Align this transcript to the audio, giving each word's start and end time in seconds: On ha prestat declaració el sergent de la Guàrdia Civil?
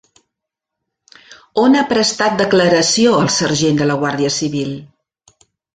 On 1.65 1.77
ha 1.81 1.85
prestat 1.93 2.41
declaració 2.41 3.15
el 3.21 3.33
sergent 3.39 3.81
de 3.83 3.93
la 3.93 4.03
Guàrdia 4.05 4.37
Civil? 4.43 4.79